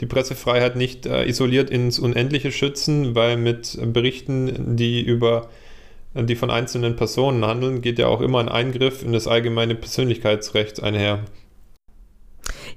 die 0.00 0.06
Pressefreiheit 0.06 0.76
nicht 0.76 1.06
äh, 1.06 1.24
isoliert 1.28 1.70
ins 1.70 1.98
Unendliche 1.98 2.52
schützen, 2.52 3.14
weil 3.14 3.36
mit 3.36 3.78
Berichten, 3.92 4.76
die 4.76 5.02
über 5.02 5.48
die 6.14 6.36
von 6.36 6.50
einzelnen 6.50 6.94
Personen 6.94 7.44
handeln, 7.44 7.80
geht 7.80 7.98
ja 7.98 8.06
auch 8.06 8.20
immer 8.20 8.38
ein 8.38 8.48
Eingriff 8.48 9.02
in 9.02 9.12
das 9.12 9.26
allgemeine 9.26 9.74
Persönlichkeitsrecht 9.74 10.82
einher. 10.82 11.24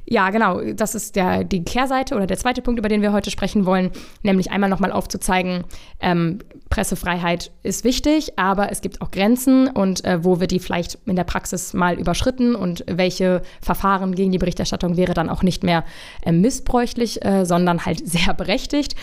Ja, 0.10 0.30
genau. 0.30 0.62
Das 0.74 0.96
ist 0.96 1.18
der, 1.18 1.44
die 1.44 1.66
Kehrseite 1.66 2.16
oder 2.16 2.28
der 2.28 2.38
zweite 2.38 2.62
Punkt, 2.62 2.80
über 2.80 2.88
den 2.88 3.02
wir 3.02 3.12
heute 3.12 3.30
sprechen 3.30 3.66
wollen, 3.66 3.92
nämlich 4.24 4.52
einmal 4.52 4.70
nochmal 4.70 4.94
aufzuzeigen, 4.94 5.66
ähm, 6.00 6.40
Pressefreiheit 6.70 7.52
ist 7.64 7.84
wichtig, 7.84 8.40
aber 8.40 8.72
es 8.72 8.80
gibt 8.80 9.02
auch 9.02 9.12
Grenzen 9.12 9.68
und 9.68 10.06
äh, 10.06 10.24
wo 10.24 10.40
wird 10.40 10.52
die 10.52 10.60
vielleicht 10.60 10.98
in 11.06 11.18
der 11.18 11.26
Praxis 11.26 11.74
mal 11.74 12.00
überschritten 12.00 12.56
und 12.56 12.86
welche 12.88 13.42
Verfahren 13.62 14.16
gegen 14.16 14.32
die 14.32 14.38
Berichterstattung 14.38 14.96
wäre 14.96 15.14
dann 15.14 15.30
auch 15.30 15.44
nicht 15.44 15.64
mehr 15.64 15.84
äh, 16.22 16.32
missbräuchlich, 16.32 17.24
äh, 17.26 17.46
sondern 17.46 17.86
halt 17.86 18.08
sehr 18.10 18.34
berechtigt. 18.34 18.96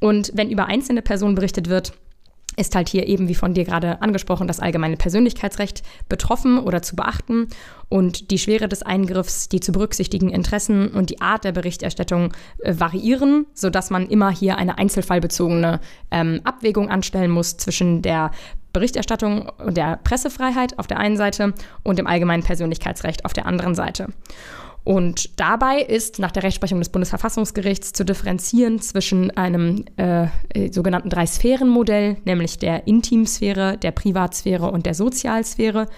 Und 0.00 0.32
wenn 0.34 0.50
über 0.50 0.66
einzelne 0.66 1.02
Personen 1.02 1.36
berichtet 1.36 1.68
wird, 1.68 1.92
ist 2.58 2.74
halt 2.74 2.88
hier 2.88 3.06
eben, 3.06 3.28
wie 3.28 3.34
von 3.34 3.54
dir 3.54 3.64
gerade 3.64 4.02
angesprochen, 4.02 4.48
das 4.48 4.60
allgemeine 4.60 4.96
Persönlichkeitsrecht 4.96 5.82
betroffen 6.08 6.58
oder 6.58 6.82
zu 6.82 6.96
beachten 6.96 7.48
und 7.88 8.30
die 8.30 8.38
Schwere 8.38 8.68
des 8.68 8.82
Eingriffs, 8.82 9.48
die 9.48 9.60
zu 9.60 9.72
berücksichtigen 9.72 10.28
Interessen 10.28 10.88
und 10.88 11.10
die 11.10 11.20
Art 11.20 11.44
der 11.44 11.52
Berichterstattung 11.52 12.34
äh, 12.58 12.74
variieren, 12.78 13.46
sodass 13.54 13.90
man 13.90 14.08
immer 14.08 14.30
hier 14.30 14.58
eine 14.58 14.78
einzelfallbezogene 14.78 15.80
ähm, 16.10 16.40
Abwägung 16.44 16.90
anstellen 16.90 17.30
muss 17.30 17.56
zwischen 17.56 18.02
der 18.02 18.30
Berichterstattung 18.72 19.50
und 19.58 19.76
der 19.76 19.98
Pressefreiheit 20.04 20.78
auf 20.78 20.86
der 20.86 20.98
einen 20.98 21.16
Seite 21.16 21.54
und 21.82 21.98
dem 21.98 22.06
allgemeinen 22.06 22.42
Persönlichkeitsrecht 22.42 23.24
auf 23.24 23.32
der 23.32 23.46
anderen 23.46 23.74
Seite. 23.74 24.08
Und 24.88 25.38
dabei 25.38 25.82
ist 25.82 26.18
nach 26.18 26.30
der 26.30 26.44
Rechtsprechung 26.44 26.78
des 26.78 26.88
Bundesverfassungsgerichts 26.88 27.92
zu 27.92 28.06
differenzieren 28.06 28.80
zwischen 28.80 29.30
einem 29.36 29.84
äh, 29.98 30.28
sogenannten 30.70 31.10
Drei-Sphären-Modell, 31.10 32.16
nämlich 32.24 32.56
der 32.56 32.86
Intimsphäre, 32.86 33.76
der 33.76 33.90
Privatsphäre 33.90 34.70
und 34.70 34.86
der 34.86 34.94
Sozialsphäre. 34.94 35.88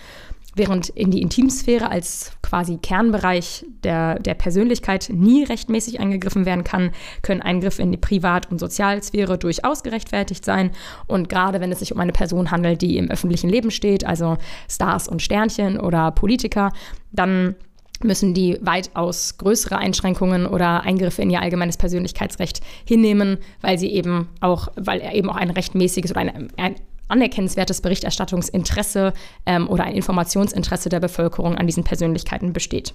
Während 0.57 0.89
in 0.89 1.13
die 1.13 1.23
Intimsphäre 1.23 1.89
als 1.89 2.33
quasi 2.43 2.79
Kernbereich 2.79 3.65
der, 3.85 4.19
der 4.19 4.35
Persönlichkeit 4.35 5.09
nie 5.15 5.45
rechtmäßig 5.45 6.01
eingegriffen 6.01 6.45
werden 6.45 6.65
kann, 6.65 6.91
können 7.23 7.43
Eingriffe 7.43 7.83
in 7.83 7.93
die 7.93 7.97
Privat- 7.97 8.51
und 8.51 8.59
Sozialsphäre 8.59 9.39
durchaus 9.39 9.85
gerechtfertigt 9.85 10.45
sein. 10.45 10.73
Und 11.07 11.29
gerade 11.29 11.61
wenn 11.61 11.71
es 11.71 11.79
sich 11.79 11.93
um 11.93 12.01
eine 12.01 12.11
Person 12.11 12.51
handelt, 12.51 12.83
die 12.83 12.97
im 12.97 13.09
öffentlichen 13.09 13.51
Leben 13.51 13.71
steht, 13.71 14.05
also 14.05 14.37
Stars 14.69 15.07
und 15.07 15.23
Sternchen 15.23 15.79
oder 15.79 16.11
Politiker, 16.11 16.73
dann 17.13 17.55
müssen 18.03 18.35
die 18.35 18.59
weitaus 18.61 19.37
größere 19.39 19.79
Einschränkungen 19.79 20.47
oder 20.47 20.83
Eingriffe 20.83 21.23
in 21.23 21.31
ihr 21.31 21.41
allgemeines 21.41 21.77
Persönlichkeitsrecht 21.77 22.61
hinnehmen, 22.87 23.39
weil 23.61 23.79
sie 23.79 23.91
eben 23.91 24.29
auch, 24.41 24.69
weil 24.77 25.03
eben 25.15 25.29
auch 25.31 25.37
ein 25.37 25.51
rechtmäßiges 25.51 26.11
oder 26.11 26.21
ein, 26.21 26.49
ein 26.57 26.77
anerkennenswertes 27.09 27.81
Berichterstattungsinteresse 27.81 29.13
ähm, 29.47 29.69
oder 29.69 29.85
ein 29.85 29.95
Informationsinteresse 29.95 30.89
der 30.89 31.01
Bevölkerung 31.01 31.57
an 31.57 31.67
diesen 31.67 31.85
Persönlichkeiten 31.85 32.53
besteht. 32.53 32.95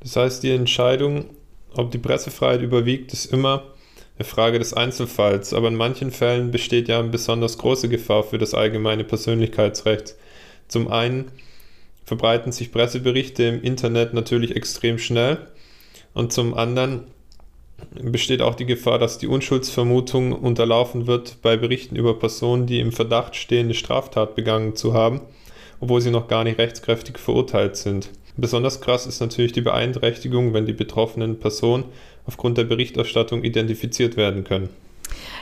Das 0.00 0.16
heißt, 0.16 0.42
die 0.42 0.50
Entscheidung, 0.50 1.24
ob 1.74 1.90
die 1.90 1.98
Pressefreiheit 1.98 2.60
überwiegt, 2.60 3.12
ist 3.12 3.32
immer 3.32 3.64
eine 4.18 4.24
Frage 4.24 4.58
des 4.58 4.72
Einzelfalls, 4.72 5.52
aber 5.52 5.68
in 5.68 5.76
manchen 5.76 6.10
Fällen 6.10 6.50
besteht 6.50 6.88
ja 6.88 6.98
eine 6.98 7.08
besonders 7.08 7.58
große 7.58 7.88
Gefahr 7.88 8.22
für 8.22 8.38
das 8.38 8.54
allgemeine 8.54 9.04
Persönlichkeitsrecht. 9.04 10.14
Zum 10.68 10.88
einen 10.88 11.30
verbreiten 12.06 12.52
sich 12.52 12.72
Presseberichte 12.72 13.42
im 13.42 13.62
Internet 13.62 14.14
natürlich 14.14 14.54
extrem 14.56 14.98
schnell. 14.98 15.38
Und 16.14 16.32
zum 16.32 16.54
anderen 16.54 17.04
besteht 18.00 18.40
auch 18.40 18.54
die 18.54 18.64
Gefahr, 18.64 18.98
dass 18.98 19.18
die 19.18 19.26
Unschuldsvermutung 19.26 20.32
unterlaufen 20.32 21.06
wird 21.06 21.42
bei 21.42 21.56
Berichten 21.56 21.96
über 21.96 22.18
Personen, 22.18 22.66
die 22.66 22.80
im 22.80 22.92
Verdacht 22.92 23.36
stehen, 23.36 23.66
eine 23.66 23.74
Straftat 23.74 24.34
begangen 24.34 24.76
zu 24.76 24.94
haben, 24.94 25.20
obwohl 25.80 26.00
sie 26.00 26.10
noch 26.10 26.28
gar 26.28 26.44
nicht 26.44 26.58
rechtskräftig 26.58 27.18
verurteilt 27.18 27.76
sind. 27.76 28.08
Besonders 28.36 28.80
krass 28.80 29.06
ist 29.06 29.20
natürlich 29.20 29.52
die 29.52 29.62
Beeinträchtigung, 29.62 30.54
wenn 30.54 30.66
die 30.66 30.72
betroffenen 30.72 31.38
Personen 31.40 31.84
aufgrund 32.24 32.56
der 32.56 32.64
Berichterstattung 32.64 33.42
identifiziert 33.42 34.16
werden 34.16 34.44
können. 34.44 34.68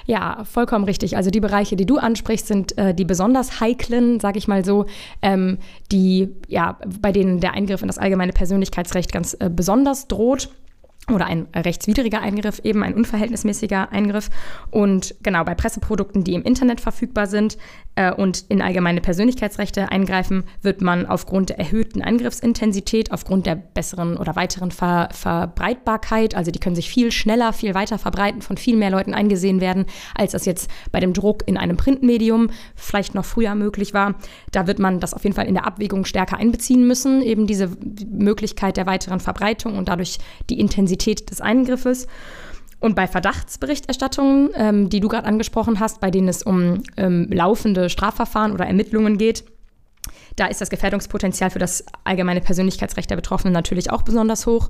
Ja, 0.07 0.45
vollkommen 0.45 0.85
richtig. 0.85 1.17
Also 1.17 1.31
die 1.31 1.41
Bereiche, 1.41 1.77
die 1.77 1.87
du 1.87 1.97
ansprichst, 1.97 2.47
sind 2.47 2.77
äh, 2.77 2.95
die 2.95 3.05
besonders 3.05 3.61
heiklen, 3.61 4.21
sage 4.21 4.39
ich 4.39 4.49
mal 4.49 4.65
so, 4.65 4.87
ähm, 5.23 5.59
die 5.91 6.29
ja 6.49 6.79
bei 7.01 7.11
denen 7.13 7.41
der 7.41 7.53
Eingriff 7.55 7.81
in 7.81 7.89
das 7.89 7.99
allgemeine 7.99 8.33
Persönlichkeitsrecht 8.33 9.13
ganz 9.13 9.35
äh, 9.41 9.49
besonders 9.49 10.09
droht 10.09 10.51
oder 11.13 11.27
ein 11.27 11.47
rechtswidriger 11.55 12.21
Eingriff, 12.21 12.61
eben 12.65 12.83
ein 12.83 12.95
unverhältnismäßiger 12.95 13.93
Eingriff. 13.93 14.31
Und 14.71 15.15
genau 15.23 15.45
bei 15.45 15.55
Presseprodukten, 15.55 16.25
die 16.25 16.35
im 16.35 16.43
Internet 16.43 16.81
verfügbar 16.81 17.27
sind 17.27 17.59
äh, 17.95 18.13
und 18.13 18.47
in 18.49 18.63
allgemeine 18.63 19.01
Persönlichkeitsrechte 19.01 19.91
eingreifen, 19.91 20.45
wird 20.63 20.81
man 20.81 21.07
aufgrund 21.07 21.51
der 21.51 21.59
erhöhten 21.59 22.01
Angriffsintensität, 22.03 23.13
aufgrund 23.13 23.47
der 23.47 23.57
besseren 23.57 24.17
oder 24.17 24.35
weiteren 24.37 24.71
Ver 24.71 25.09
Verbreitbarkeit, 25.13 26.35
also 26.35 26.51
die 26.51 26.59
können 26.59 26.77
sich 26.77 26.89
viel 26.89 27.13
schneller, 27.13 27.53
viel 27.53 27.75
weiter 27.75 27.99
verbreiten, 27.99 28.41
von 28.41 28.57
viel 28.57 28.77
mehr 28.77 28.91
Leuten 28.91 29.13
eingesehen 29.13 29.61
werden, 29.61 29.87
als 30.15 30.33
das 30.33 30.47
jetzt 30.47 30.71
bei 30.91 31.01
dem 31.01 31.13
Druck 31.13 31.43
in 31.47 31.57
einem 31.57 31.77
Printmedium 31.77 32.49
vielleicht 32.75 33.15
noch 33.15 33.25
früher 33.25 33.55
möglich 33.55 33.93
war. 33.93 34.15
Da 34.53 34.67
wird 34.67 34.79
man 34.79 35.01
das 35.01 35.13
auf 35.13 35.25
jeden 35.25 35.37
Fall 35.37 35.47
in 35.47 35.55
der 35.55 35.67
Abwägung 35.67 36.05
stärker 36.05 36.39
einbeziehen 36.39 36.87
müssen, 36.87 37.21
eben 37.23 37.47
diese 37.47 37.71
Möglichkeit 38.09 38.77
der 38.77 38.87
weiteren 38.87 39.21
Verbreitung 39.21 39.77
und 39.77 39.89
dadurch 39.89 40.19
die 40.49 40.59
Intensität 40.59 40.94
Intensität 40.95 41.31
des 41.31 41.41
Eingriffes. 41.41 42.07
Und 42.81 42.95
bei 42.95 43.07
Verdachtsberichterstattungen, 43.07 44.51
ähm, 44.55 44.91
die 44.91 45.01
du 45.01 45.09
gerade 45.09 45.27
angesprochen 45.27 45.81
hast, 45.81 46.01
bei 46.01 46.11
denen 46.11 46.29
es 46.29 46.43
um 46.43 46.83
ähm, 46.97 47.29
laufende 47.31 47.89
Strafverfahren 47.89 48.53
oder 48.53 48.67
Ermittlungen 48.67 49.17
geht, 49.17 49.45
da 50.37 50.47
ist 50.47 50.61
das 50.61 50.69
Gefährdungspotenzial 50.69 51.51
für 51.51 51.59
das 51.59 51.85
allgemeine 52.03 52.41
Persönlichkeitsrecht 52.41 53.09
der 53.09 53.17
Betroffenen 53.17 53.55
natürlich 53.55 53.91
auch 53.91 54.03
besonders 54.03 54.47
hoch. 54.47 54.69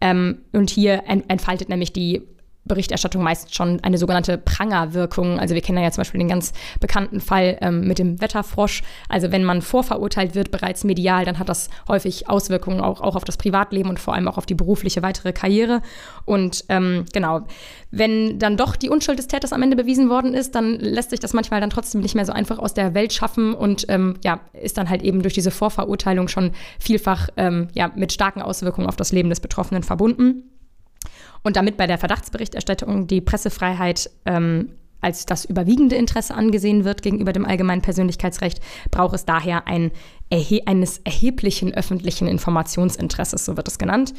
Ähm, 0.00 0.38
und 0.52 0.68
hier 0.68 1.04
entfaltet 1.06 1.68
nämlich 1.68 1.92
die 1.92 2.22
Berichterstattung 2.64 3.22
meist 3.22 3.54
schon 3.54 3.80
eine 3.82 3.98
sogenannte 3.98 4.38
Prangerwirkung. 4.38 5.38
Also 5.38 5.54
wir 5.54 5.62
kennen 5.62 5.82
ja 5.82 5.90
zum 5.90 6.00
Beispiel 6.00 6.18
den 6.18 6.28
ganz 6.28 6.52
bekannten 6.80 7.20
Fall 7.20 7.58
ähm, 7.60 7.86
mit 7.86 7.98
dem 7.98 8.20
Wetterfrosch. 8.20 8.82
Also 9.08 9.32
wenn 9.32 9.44
man 9.44 9.62
vorverurteilt 9.62 10.34
wird, 10.34 10.50
bereits 10.50 10.84
medial, 10.84 11.24
dann 11.24 11.38
hat 11.38 11.48
das 11.48 11.68
häufig 11.88 12.28
Auswirkungen 12.28 12.80
auch, 12.80 13.00
auch 13.00 13.16
auf 13.16 13.24
das 13.24 13.36
Privatleben 13.36 13.90
und 13.90 14.00
vor 14.00 14.14
allem 14.14 14.28
auch 14.28 14.38
auf 14.38 14.46
die 14.46 14.54
berufliche 14.54 15.02
weitere 15.02 15.32
Karriere. 15.32 15.82
Und 16.24 16.64
ähm, 16.68 17.04
genau, 17.12 17.42
wenn 17.90 18.38
dann 18.38 18.56
doch 18.56 18.76
die 18.76 18.88
Unschuld 18.88 19.18
des 19.18 19.28
Täters 19.28 19.52
am 19.52 19.62
Ende 19.62 19.76
bewiesen 19.76 20.08
worden 20.08 20.34
ist, 20.34 20.54
dann 20.54 20.78
lässt 20.80 21.10
sich 21.10 21.20
das 21.20 21.32
manchmal 21.32 21.60
dann 21.60 21.70
trotzdem 21.70 22.00
nicht 22.00 22.14
mehr 22.14 22.26
so 22.26 22.32
einfach 22.32 22.58
aus 22.58 22.74
der 22.74 22.94
Welt 22.94 23.12
schaffen 23.12 23.54
und 23.54 23.86
ähm, 23.88 24.16
ja, 24.24 24.40
ist 24.52 24.78
dann 24.78 24.88
halt 24.88 25.02
eben 25.02 25.22
durch 25.22 25.34
diese 25.34 25.50
Vorverurteilung 25.50 26.28
schon 26.28 26.52
vielfach 26.78 27.28
ähm, 27.36 27.68
ja, 27.74 27.90
mit 27.94 28.12
starken 28.12 28.42
Auswirkungen 28.42 28.88
auf 28.88 28.96
das 28.96 29.12
Leben 29.12 29.28
des 29.28 29.40
Betroffenen 29.40 29.82
verbunden. 29.82 30.53
Und 31.44 31.56
damit 31.56 31.76
bei 31.76 31.86
der 31.86 31.98
Verdachtsberichterstattung 31.98 33.06
die 33.06 33.20
Pressefreiheit 33.20 34.10
ähm, 34.24 34.70
als 35.04 35.26
das 35.26 35.44
überwiegende 35.44 35.96
Interesse 35.96 36.34
angesehen 36.34 36.84
wird 36.84 37.02
gegenüber 37.02 37.34
dem 37.34 37.44
allgemeinen 37.44 37.82
Persönlichkeitsrecht, 37.82 38.60
braucht 38.90 39.14
es 39.14 39.26
daher 39.26 39.68
ein 39.68 39.92
erhe 40.30 40.66
eines 40.66 40.98
erheblichen 41.04 41.74
öffentlichen 41.74 42.26
Informationsinteresses, 42.26 43.44
so 43.44 43.58
wird 43.58 43.68
es 43.68 43.78
genannt. 43.78 44.14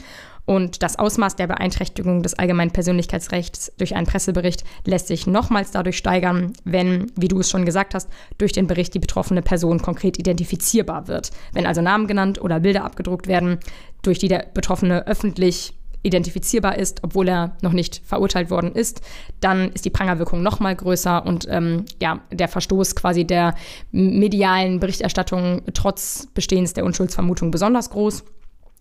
Und 0.46 0.84
das 0.84 1.00
Ausmaß 1.00 1.36
der 1.38 1.48
Beeinträchtigung 1.48 2.22
des 2.22 2.36
allgemeinen 2.36 2.70
Persönlichkeitsrechts 2.70 3.74
durch 3.80 3.96
einen 3.96 4.06
Pressebericht 4.06 4.64
lässt 4.86 5.08
sich 5.08 5.26
nochmals 5.26 5.72
dadurch 5.72 5.98
steigern, 5.98 6.54
wenn, 6.66 7.12
wie 7.16 7.28
du 7.30 7.40
es 7.40 7.50
schon 7.50 7.66
gesagt 7.66 7.96
hast, 7.96 8.08
durch 8.38 8.52
den 8.52 8.68
Bericht 8.68 8.94
die 8.94 9.00
betroffene 9.00 9.42
Person 9.42 9.82
konkret 9.82 10.20
identifizierbar 10.20 11.08
wird. 11.08 11.32
Wenn 11.54 11.66
also 11.66 11.82
Namen 11.82 12.06
genannt 12.06 12.40
oder 12.40 12.60
Bilder 12.60 12.86
abgedruckt 12.86 13.26
werden, 13.26 13.58
durch 14.04 14.20
die 14.20 14.28
der 14.28 14.46
Betroffene 14.54 15.08
öffentlich 15.08 15.74
identifizierbar 16.06 16.78
ist, 16.78 17.04
obwohl 17.04 17.28
er 17.28 17.58
noch 17.62 17.74
nicht 17.74 18.02
verurteilt 18.06 18.50
worden 18.50 18.72
ist, 18.72 19.02
dann 19.42 19.72
ist 19.72 19.86
die 19.86 19.90
Prangerwirkung 19.90 20.44
noch 20.44 20.60
mal 20.60 20.76
größer 20.76 21.26
und 21.26 21.48
ähm, 21.50 21.86
ja, 22.02 22.22
der 22.32 22.48
Verstoß 22.48 22.96
quasi 22.96 23.26
der 23.26 23.56
medialen 23.92 24.80
Berichterstattung 24.80 25.64
trotz 25.74 26.28
Bestehens 26.34 26.74
der 26.74 26.86
Unschuldsvermutung 26.86 27.52
besonders 27.52 27.90
groß. 27.90 28.24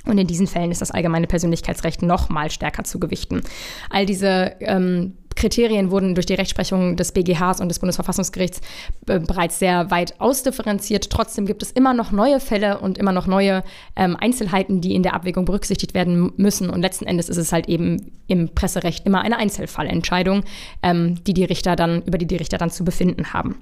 Und 0.06 0.18
in 0.18 0.26
diesen 0.26 0.46
Fällen 0.46 0.70
ist 0.70 0.82
das 0.82 0.90
allgemeine 0.90 1.26
Persönlichkeitsrecht 1.26 2.02
noch 2.02 2.28
mal 2.28 2.50
stärker 2.50 2.84
zu 2.84 3.00
gewichten. 3.00 3.40
All 3.88 4.04
diese 4.04 4.52
ähm, 4.60 5.14
Kriterien 5.36 5.90
wurden 5.90 6.14
durch 6.14 6.26
die 6.26 6.34
Rechtsprechung 6.34 6.96
des 6.96 7.12
BGHs 7.12 7.60
und 7.60 7.68
des 7.68 7.78
Bundesverfassungsgerichts 7.78 8.60
äh, 9.08 9.18
bereits 9.20 9.58
sehr 9.58 9.90
weit 9.90 10.20
ausdifferenziert. 10.20 11.10
Trotzdem 11.10 11.46
gibt 11.46 11.62
es 11.62 11.70
immer 11.70 11.94
noch 11.94 12.12
neue 12.12 12.40
Fälle 12.40 12.78
und 12.78 12.98
immer 12.98 13.12
noch 13.12 13.26
neue 13.26 13.62
ähm, 13.96 14.16
Einzelheiten, 14.18 14.80
die 14.80 14.94
in 14.94 15.02
der 15.02 15.14
Abwägung 15.14 15.44
berücksichtigt 15.44 15.94
werden 15.94 16.32
müssen. 16.36 16.70
Und 16.70 16.82
letzten 16.82 17.06
Endes 17.06 17.28
ist 17.28 17.36
es 17.36 17.52
halt 17.52 17.68
eben 17.68 18.12
im 18.26 18.48
Presserecht 18.54 19.06
immer 19.06 19.22
eine 19.22 19.38
Einzelfallentscheidung, 19.38 20.44
ähm, 20.82 21.22
die 21.24 21.34
die 21.34 21.44
Richter 21.44 21.76
dann, 21.76 22.02
über 22.02 22.18
die 22.18 22.26
die 22.26 22.36
Richter 22.36 22.58
dann 22.58 22.70
zu 22.70 22.84
befinden 22.84 23.32
haben. 23.32 23.56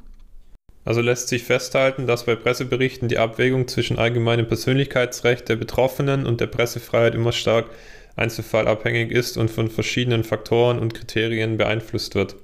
Also 0.84 1.00
lässt 1.00 1.28
sich 1.28 1.44
festhalten, 1.44 2.06
dass 2.08 2.26
bei 2.26 2.34
Presseberichten 2.34 3.08
die 3.08 3.18
Abwägung 3.18 3.68
zwischen 3.68 3.98
allgemeinem 3.98 4.48
Persönlichkeitsrecht 4.48 5.48
der 5.48 5.56
Betroffenen 5.56 6.26
und 6.26 6.40
der 6.40 6.48
Pressefreiheit 6.48 7.14
immer 7.14 7.30
stark 7.30 7.66
einzelfallabhängig 8.16 9.10
ist 9.10 9.36
und 9.36 9.50
von 9.50 9.70
verschiedenen 9.70 10.24
Faktoren 10.24 10.78
und 10.78 10.94
Kriterien 10.94 11.56
beeinflusst 11.56 12.14
wird. 12.14 12.36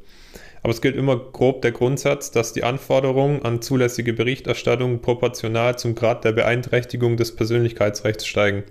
Aber 0.63 0.73
es 0.73 0.81
gilt 0.81 0.97
immer 0.97 1.17
grob 1.17 1.63
der 1.63 1.73
Grundsatz, 1.73 2.31
dass 2.31 2.53
die 2.53 2.65
Anforderungen 2.65 3.43
an 3.43 3.63
zulässige 3.63 4.13
Berichterstattung 4.13 5.01
proportional 5.01 5.79
zum 5.79 5.95
Grad 5.95 6.25
der 6.25 6.33
Beeinträchtigung 6.33 7.17
des 7.17 7.37
Persönlichkeitsrechts 7.37 8.27
steigen. 8.27 8.65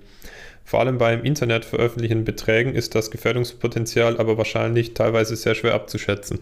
Vor 0.66 0.82
allem 0.82 0.98
bei 0.98 1.14
im 1.14 1.24
Internet 1.24 1.64
veröffentlichten 1.64 2.26
Beträgen 2.26 2.76
ist 2.76 2.94
das 2.94 3.10
Gefährdungspotenzial 3.10 4.18
aber 4.18 4.38
wahrscheinlich 4.38 4.94
teilweise 4.94 5.38
sehr 5.38 5.56
schwer 5.56 5.74
abzuschätzen. 5.74 6.40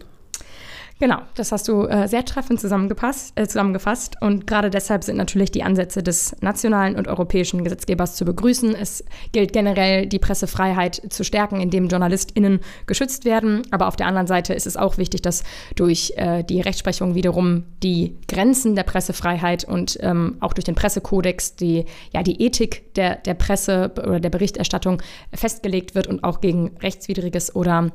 Genau, 0.98 1.18
das 1.34 1.52
hast 1.52 1.68
du 1.68 1.84
äh, 1.84 2.08
sehr 2.08 2.24
treffend 2.24 2.58
zusammengepasst, 2.58 3.38
äh, 3.38 3.46
zusammengefasst. 3.46 4.16
Und 4.22 4.46
gerade 4.46 4.70
deshalb 4.70 5.04
sind 5.04 5.18
natürlich 5.18 5.50
die 5.50 5.62
Ansätze 5.62 6.02
des 6.02 6.34
nationalen 6.40 6.96
und 6.96 7.06
europäischen 7.06 7.64
Gesetzgebers 7.64 8.16
zu 8.16 8.24
begrüßen. 8.24 8.74
Es 8.74 9.04
gilt 9.32 9.52
generell, 9.52 10.06
die 10.06 10.18
Pressefreiheit 10.18 11.02
zu 11.10 11.22
stärken, 11.22 11.60
indem 11.60 11.88
JournalistInnen 11.88 12.60
geschützt 12.86 13.26
werden. 13.26 13.60
Aber 13.72 13.88
auf 13.88 13.96
der 13.96 14.06
anderen 14.06 14.26
Seite 14.26 14.54
ist 14.54 14.66
es 14.66 14.78
auch 14.78 14.96
wichtig, 14.96 15.20
dass 15.20 15.44
durch 15.74 16.14
äh, 16.16 16.42
die 16.44 16.62
Rechtsprechung 16.62 17.14
wiederum 17.14 17.64
die 17.82 18.16
Grenzen 18.26 18.74
der 18.74 18.84
Pressefreiheit 18.84 19.64
und 19.64 19.98
ähm, 20.00 20.38
auch 20.40 20.54
durch 20.54 20.64
den 20.64 20.76
Pressekodex 20.76 21.56
die, 21.56 21.84
ja, 22.14 22.22
die 22.22 22.42
Ethik 22.42 22.94
der, 22.94 23.16
der 23.16 23.34
Presse 23.34 23.92
oder 23.98 24.18
der 24.18 24.30
Berichterstattung 24.30 25.02
festgelegt 25.34 25.94
wird 25.94 26.06
und 26.06 26.24
auch 26.24 26.40
gegen 26.40 26.74
rechtswidriges 26.80 27.54
oder 27.54 27.90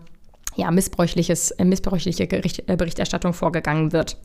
ja, 0.56 0.70
missbräuchliches, 0.72 1.52
äh, 1.52 1.66
missbräuchliche 1.66 2.28
Gericht, 2.28 2.64
äh, 2.68 2.76
Berichterstattung 2.76 3.34
vorgegangen 3.34 3.94
wird. 3.94 4.18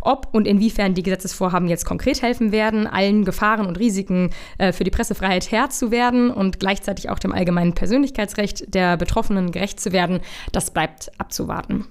Ob 0.00 0.28
und 0.32 0.46
inwiefern 0.46 0.94
die 0.94 1.02
Gesetzesvorhaben 1.02 1.68
jetzt 1.68 1.84
konkret 1.84 2.22
helfen 2.22 2.52
werden, 2.52 2.86
allen 2.86 3.24
Gefahren 3.24 3.66
und 3.66 3.78
Risiken 3.78 4.30
äh, 4.58 4.72
für 4.72 4.84
die 4.84 4.90
Pressefreiheit 4.90 5.50
Herr 5.50 5.70
zu 5.70 5.90
werden 5.90 6.30
und 6.30 6.60
gleichzeitig 6.60 7.10
auch 7.10 7.18
dem 7.18 7.32
allgemeinen 7.32 7.74
Persönlichkeitsrecht 7.74 8.74
der 8.74 8.96
Betroffenen 8.96 9.52
gerecht 9.52 9.80
zu 9.80 9.92
werden, 9.92 10.20
das 10.52 10.70
bleibt 10.72 11.10
abzuwarten. 11.18 11.86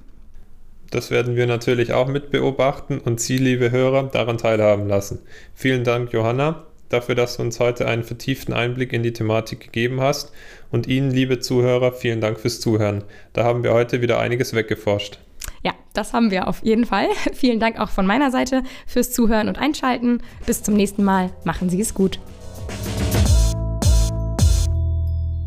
Das 0.91 1.12
werden 1.12 1.36
wir 1.36 1.48
natürlich 1.48 1.91
auch 1.91 2.08
mit 2.08 2.32
beobachten 2.32 3.00
und 3.00 3.20
Sie, 3.20 3.38
liebe 3.38 3.72
Hörer, 3.72 4.03
daran 4.03 4.38
teilhaben 4.38 4.88
lassen. 4.88 5.20
Vielen 5.53 5.84
Dank, 5.84 6.13
Johanna 6.13 6.67
dafür, 6.89 7.15
dass 7.15 7.38
du 7.38 7.44
uns 7.44 7.60
heute 7.60 7.88
einen 7.88 8.03
vertieften 8.03 8.53
Einblick 8.53 8.94
in 8.94 9.03
die 9.03 9.13
Thematik 9.13 9.60
gegeben 9.60 10.01
hast. 10.01 10.32
Und 10.72 10.88
Ihnen, 10.88 11.12
liebe 11.12 11.39
Zuhörer, 11.39 11.91
vielen 11.91 12.22
Dank 12.22 12.39
fürs 12.39 12.60
Zuhören. 12.60 13.03
Da 13.34 13.44
haben 13.44 13.63
wir 13.63 13.74
heute 13.74 14.01
wieder 14.01 14.20
einiges 14.20 14.53
weggeforscht. 14.53 15.20
Ja, 15.63 15.74
das 15.94 16.13
haben 16.13 16.32
wir 16.32 16.48
auf 16.48 16.63
jeden 16.63 16.86
Fall. 16.86 17.08
Vielen 17.34 17.60
Dank 17.60 17.79
auch 17.79 17.89
von 17.89 18.06
meiner 18.06 18.32
Seite 18.32 18.63
fürs 18.86 19.12
Zuhören 19.12 19.48
und 19.48 19.58
Einschalten. 19.58 20.22
Bis 20.46 20.63
zum 20.63 20.75
nächsten 20.75 21.03
Mal. 21.03 21.32
Machen 21.44 21.70
Sie 21.70 21.82
es 21.82 21.94
gut. 21.94 22.20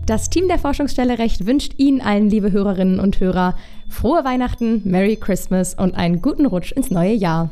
Das 0.07 0.29
Team 0.29 0.49
der 0.49 0.59
Forschungsstelle 0.59 1.19
Recht 1.19 1.47
wünscht 1.47 1.75
Ihnen 1.77 2.01
allen, 2.01 2.29
liebe 2.29 2.51
Hörerinnen 2.51 2.99
und 2.99 3.21
Hörer, 3.21 3.57
frohe 3.89 4.25
Weihnachten, 4.25 4.83
Merry 4.85 5.15
Christmas 5.17 5.75
und 5.75 5.95
einen 5.95 6.21
guten 6.21 6.47
Rutsch 6.47 6.73
ins 6.73 6.91
neue 6.91 7.13
Jahr. 7.13 7.51